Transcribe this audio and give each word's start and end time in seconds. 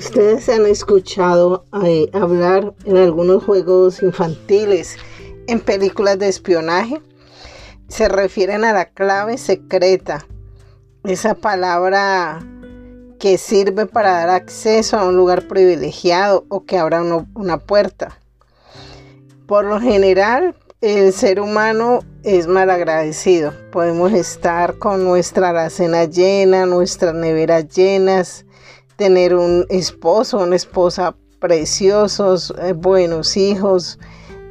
Ustedes 0.00 0.48
han 0.48 0.64
escuchado 0.64 1.66
eh, 1.84 2.08
hablar 2.14 2.72
en 2.86 2.96
algunos 2.96 3.44
juegos 3.44 4.02
infantiles, 4.02 4.96
en 5.46 5.60
películas 5.60 6.18
de 6.18 6.26
espionaje. 6.26 7.02
Se 7.86 8.08
refieren 8.08 8.64
a 8.64 8.72
la 8.72 8.86
clave 8.86 9.36
secreta, 9.36 10.26
esa 11.04 11.34
palabra 11.34 12.40
que 13.18 13.36
sirve 13.36 13.84
para 13.84 14.12
dar 14.12 14.30
acceso 14.30 14.96
a 14.96 15.04
un 15.04 15.18
lugar 15.18 15.46
privilegiado 15.48 16.46
o 16.48 16.64
que 16.64 16.78
abra 16.78 17.02
una 17.34 17.58
puerta. 17.58 18.18
Por 19.46 19.66
lo 19.66 19.82
general, 19.82 20.56
el 20.80 21.12
ser 21.12 21.40
humano 21.40 21.98
es 22.22 22.46
malagradecido. 22.46 23.52
Podemos 23.70 24.12
estar 24.12 24.78
con 24.78 25.04
nuestra 25.04 25.50
alacena 25.50 26.06
llena, 26.06 26.64
nuestras 26.64 27.14
neveras 27.14 27.68
llenas, 27.68 28.46
tener 29.00 29.34
un 29.34 29.64
esposo, 29.70 30.40
una 30.40 30.56
esposa 30.56 31.16
preciosos, 31.38 32.52
eh, 32.62 32.74
buenos 32.74 33.34
hijos, 33.38 33.98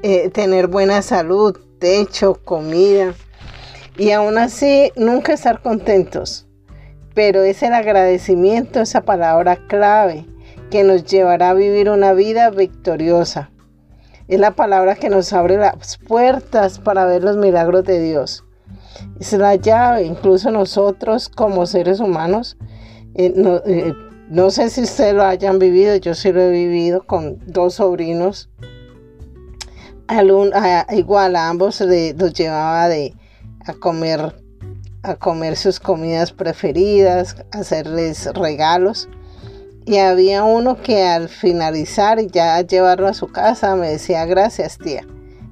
eh, 0.01 0.31
tener 0.31 0.65
buena 0.65 1.03
salud, 1.03 1.55
techo, 1.77 2.33
comida. 2.43 3.13
Y 3.95 4.09
aún 4.09 4.39
así 4.39 4.91
nunca 4.95 5.33
estar 5.33 5.61
contentos. 5.61 6.47
Pero 7.13 7.43
es 7.43 7.61
el 7.61 7.75
agradecimiento, 7.75 8.81
esa 8.81 9.01
palabra 9.01 9.55
clave 9.67 10.25
que 10.71 10.83
nos 10.83 11.03
llevará 11.03 11.51
a 11.51 11.53
vivir 11.53 11.87
una 11.87 12.13
vida 12.13 12.49
victoriosa. 12.49 13.51
Es 14.27 14.39
la 14.39 14.55
palabra 14.55 14.95
que 14.95 15.09
nos 15.11 15.31
abre 15.31 15.57
las 15.57 15.99
puertas 15.99 16.79
para 16.79 17.05
ver 17.05 17.23
los 17.23 17.37
milagros 17.37 17.83
de 17.83 18.01
Dios. 18.01 18.43
Es 19.19 19.31
la 19.33 19.53
llave, 19.57 20.05
incluso 20.05 20.49
nosotros 20.49 21.29
como 21.29 21.67
seres 21.67 21.99
humanos. 21.99 22.57
Eh, 23.13 23.93
no, 24.29 24.51
sé 24.51 24.69
si 24.69 24.81
ustedes 24.81 25.13
lo 25.13 25.23
hayan 25.23 25.59
vivido, 25.59 25.95
yo 25.97 26.15
sí 26.15 26.31
lo 26.31 26.41
he 26.41 26.51
vivido 26.51 27.05
con 27.05 27.39
dos 27.45 27.75
sobrinos. 27.75 28.49
igual 30.91 31.35
a 31.35 31.49
ambos 31.49 31.81
los 31.81 32.33
llevaba 32.33 32.87
de, 32.87 33.13
a 33.65 33.73
comer 33.73 34.33
a 35.03 35.15
comer 35.15 35.55
sus 35.55 35.79
comidas 35.79 36.31
preferidas, 36.31 37.37
hacerles 37.51 38.25
regalos. 38.33 39.09
Y 39.85 39.97
había 39.97 40.43
uno 40.43 40.81
que 40.81 41.03
al 41.03 41.29
finalizar 41.29 42.19
y 42.19 42.27
ya 42.27 42.61
llevarlo 42.61 43.07
a 43.07 43.13
su 43.13 43.27
casa 43.27 43.75
me 43.75 43.89
decía 43.89 44.25
gracias 44.25 44.77
tía. 44.77 45.05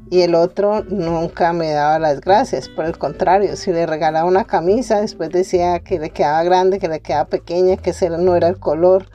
Y 0.10 0.22
el 0.22 0.36
otro 0.36 0.84
nunca 0.84 1.52
me 1.52 1.72
daba 1.72 2.00
las 2.00 2.22
gracias. 2.22 2.70
Por 2.70 2.86
el 2.86 2.98
contrario, 2.98 3.56
si 3.58 3.72
le 3.72 3.86
regalaba 3.86 4.28
una 4.28 4.46
camisa, 4.46 5.02
después 5.02 5.30
decía 5.30 5.80
que 5.80 6.00
le 6.00 6.12
quedaba 6.12 6.44
grande, 6.44 6.80
que 6.80 6.88
le 6.88 7.02
quedaba 7.02 7.26
pequeña, 7.26 7.76
que 7.76 7.90
ese 7.90 8.10
no 8.10 8.36
era 8.36 8.48
el 8.48 8.58
color. 8.58 9.10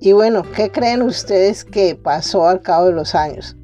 Y 0.00 0.12
bueno, 0.12 0.42
¿qué 0.54 0.70
creen 0.70 1.02
ustedes 1.02 1.64
que 1.64 1.94
pasó 1.94 2.48
al 2.48 2.62
cabo 2.62 2.86
de 2.86 2.92
los 2.92 3.14
años? 3.14 3.56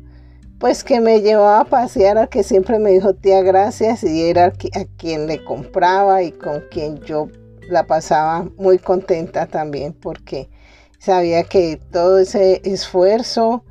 Pues 0.58 0.84
que 0.84 1.00
me 1.00 1.20
llevaba 1.20 1.61
a 1.61 1.64
pasear 1.64 2.19
al 2.19 2.28
que 2.28 2.42
siempre 2.42 2.78
me 2.78 2.91
dijo 2.91 3.14
tía 3.14 3.42
gracias 3.42 4.05
y 4.05 4.28
era 4.28 4.46
a 4.46 4.84
quien 4.96 5.27
le 5.27 5.44
compraba 5.44 6.22
y 6.22 6.33
con 6.33 6.62
quien 6.70 7.00
yo 7.00 7.28
la 7.68 7.86
pasaba 7.86 8.48
muy 8.56 8.78
contenta 8.78 9.46
también 9.46 9.92
porque 9.92 10.48
sabía 10.98 11.42
que 11.44 11.80
todo 11.91 12.18
ese 12.18 12.61
esfuerzo 12.64 13.64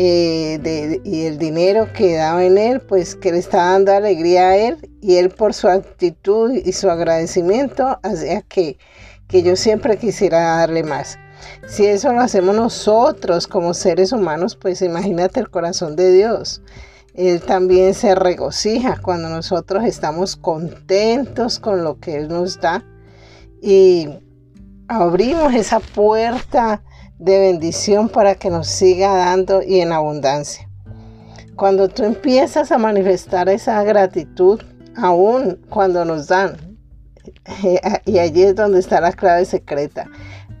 eh, 0.00 1.00
y 1.02 1.24
el 1.24 1.38
dinero 1.38 1.92
que 1.92 2.14
daba 2.14 2.44
en 2.44 2.56
él, 2.56 2.80
pues 2.80 3.16
que 3.16 3.32
le 3.32 3.38
estaba 3.38 3.72
dando 3.72 3.92
alegría 3.92 4.50
a 4.50 4.56
él 4.56 4.88
y 5.00 5.16
él 5.16 5.28
por 5.28 5.54
su 5.54 5.66
actitud 5.66 6.52
y 6.52 6.72
su 6.72 6.88
agradecimiento 6.88 7.98
hacía 8.04 8.42
que, 8.42 8.78
que 9.26 9.42
yo 9.42 9.56
siempre 9.56 9.96
quisiera 9.96 10.58
darle 10.58 10.84
más. 10.84 11.18
Si 11.66 11.84
eso 11.84 12.12
lo 12.12 12.20
hacemos 12.20 12.54
nosotros 12.54 13.48
como 13.48 13.74
seres 13.74 14.12
humanos, 14.12 14.54
pues 14.54 14.82
imagínate 14.82 15.40
el 15.40 15.50
corazón 15.50 15.96
de 15.96 16.12
Dios. 16.12 16.62
Él 17.14 17.42
también 17.42 17.92
se 17.92 18.14
regocija 18.14 19.00
cuando 19.02 19.28
nosotros 19.28 19.82
estamos 19.82 20.36
contentos 20.36 21.58
con 21.58 21.82
lo 21.82 21.98
que 21.98 22.18
Él 22.18 22.28
nos 22.28 22.60
da. 22.60 22.84
Y 23.60 24.08
abrimos 24.86 25.54
esa 25.54 25.80
puerta 25.80 26.84
de 27.18 27.38
bendición 27.38 28.08
para 28.08 28.34
que 28.34 28.50
nos 28.50 28.68
siga 28.68 29.14
dando 29.14 29.62
y 29.62 29.80
en 29.80 29.92
abundancia. 29.92 30.68
Cuando 31.56 31.88
tú 31.88 32.04
empiezas 32.04 32.70
a 32.70 32.78
manifestar 32.78 33.48
esa 33.48 33.82
gratitud, 33.82 34.60
aún 34.96 35.60
cuando 35.68 36.04
nos 36.04 36.28
dan, 36.28 36.78
y 38.04 38.18
allí 38.18 38.44
es 38.44 38.54
donde 38.54 38.78
está 38.78 39.00
la 39.00 39.12
clave 39.12 39.44
secreta, 39.44 40.08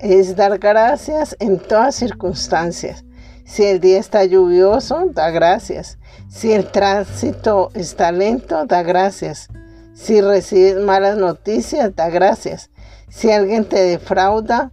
es 0.00 0.36
dar 0.36 0.58
gracias 0.58 1.36
en 1.38 1.58
todas 1.58 1.94
circunstancias. 1.94 3.04
Si 3.44 3.64
el 3.64 3.80
día 3.80 3.98
está 3.98 4.24
lluvioso, 4.24 5.06
da 5.12 5.30
gracias. 5.30 5.98
Si 6.28 6.52
el 6.52 6.66
tránsito 6.66 7.70
está 7.74 8.12
lento, 8.12 8.66
da 8.66 8.82
gracias. 8.82 9.48
Si 9.94 10.20
recibes 10.20 10.76
malas 10.76 11.16
noticias, 11.16 11.94
da 11.96 12.10
gracias. 12.10 12.70
Si 13.08 13.32
alguien 13.32 13.64
te 13.64 13.82
defrauda, 13.82 14.72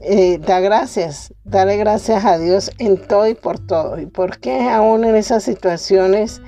eh, 0.00 0.38
da 0.38 0.60
gracias, 0.60 1.32
dale 1.44 1.76
gracias 1.76 2.24
a 2.24 2.38
Dios 2.38 2.70
en 2.78 2.96
todo 2.96 3.26
y 3.26 3.34
por 3.34 3.58
todo. 3.58 3.98
¿Y 3.98 4.06
por 4.06 4.38
qué 4.38 4.68
aún 4.68 5.04
en 5.04 5.16
esas 5.16 5.42
situaciones 5.42 6.40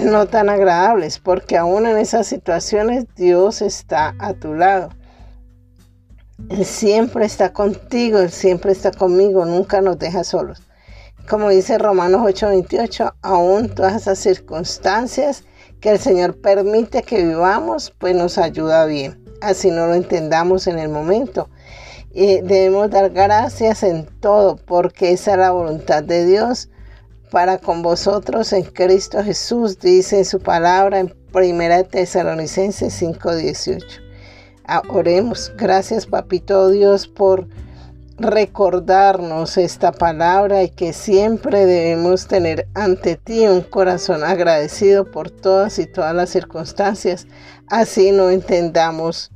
no 0.00 0.26
tan 0.26 0.48
agradables? 0.48 1.18
Porque 1.18 1.56
aún 1.56 1.86
en 1.86 1.98
esas 1.98 2.26
situaciones 2.26 3.04
Dios 3.16 3.62
está 3.62 4.14
a 4.18 4.34
tu 4.34 4.54
lado. 4.54 4.90
Él 6.50 6.64
siempre 6.64 7.24
está 7.24 7.52
contigo, 7.52 8.18
Él 8.18 8.30
siempre 8.30 8.72
está 8.72 8.90
conmigo, 8.90 9.44
nunca 9.44 9.80
nos 9.80 9.98
deja 9.98 10.24
solos. 10.24 10.62
Como 11.28 11.50
dice 11.50 11.78
Romanos 11.78 12.22
8:28, 12.22 13.14
aún 13.22 13.68
todas 13.68 13.96
esas 13.96 14.18
circunstancias 14.18 15.44
que 15.80 15.90
el 15.90 15.98
Señor 15.98 16.40
permite 16.40 17.02
que 17.02 17.24
vivamos, 17.24 17.92
pues 17.98 18.14
nos 18.14 18.38
ayuda 18.38 18.86
bien 18.86 19.28
así 19.40 19.70
no 19.70 19.86
lo 19.86 19.94
entendamos 19.94 20.66
en 20.66 20.78
el 20.78 20.88
momento. 20.88 21.48
Y 22.10 22.40
debemos 22.40 22.90
dar 22.90 23.10
gracias 23.10 23.82
en 23.82 24.06
todo 24.20 24.56
porque 24.56 25.12
esa 25.12 25.32
es 25.32 25.38
la 25.38 25.50
voluntad 25.50 26.02
de 26.02 26.26
Dios 26.26 26.68
para 27.30 27.58
con 27.58 27.82
vosotros 27.82 28.52
en 28.52 28.64
Cristo 28.64 29.22
Jesús, 29.22 29.78
dice 29.78 30.18
en 30.18 30.24
su 30.24 30.40
palabra 30.40 31.00
en 31.00 31.14
1 31.32 31.84
Tesalonicenses 31.84 32.94
5:18. 32.94 33.84
Ah, 34.64 34.82
oremos, 34.88 35.52
gracias 35.56 36.06
Papito 36.06 36.68
Dios 36.68 37.08
por 37.08 37.48
recordarnos 38.18 39.56
esta 39.56 39.92
palabra 39.92 40.64
y 40.64 40.70
que 40.70 40.92
siempre 40.92 41.66
debemos 41.66 42.26
tener 42.26 42.66
ante 42.74 43.16
ti 43.16 43.46
un 43.46 43.62
corazón 43.62 44.24
agradecido 44.24 45.10
por 45.10 45.30
todas 45.30 45.78
y 45.78 45.86
todas 45.86 46.14
las 46.14 46.30
circunstancias. 46.30 47.26
Así 47.68 48.10
no 48.10 48.30
entendamos 48.30 49.30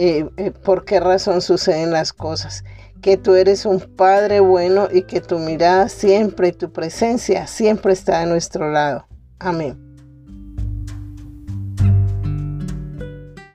eh, 0.00 0.28
eh, 0.36 0.52
por 0.52 0.84
qué 0.84 1.00
razón 1.00 1.40
suceden 1.40 1.90
las 1.90 2.12
cosas. 2.12 2.62
Que 3.02 3.16
tú 3.16 3.34
eres 3.34 3.66
un 3.66 3.80
Padre 3.80 4.38
bueno 4.38 4.88
y 4.92 5.02
que 5.02 5.20
tu 5.20 5.40
mirada 5.40 5.88
siempre 5.88 6.48
y 6.48 6.52
tu 6.52 6.72
presencia 6.72 7.48
siempre 7.48 7.92
está 7.92 8.20
a 8.20 8.26
nuestro 8.26 8.70
lado. 8.70 9.06
Amén. 9.40 9.87